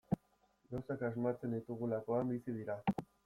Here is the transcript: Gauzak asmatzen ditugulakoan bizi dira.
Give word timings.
Gauzak 0.71 1.03
asmatzen 1.09 1.53
ditugulakoan 1.57 2.35
bizi 2.35 2.57
dira. 2.59 2.79